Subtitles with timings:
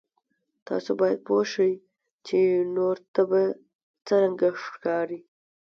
[0.67, 1.71] تاسو باید پوه شئ
[2.27, 2.39] چې
[2.75, 3.41] نورو ته به
[4.07, 5.19] څرنګه ښکارئ.